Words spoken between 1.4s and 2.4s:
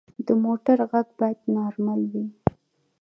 نارمل وي.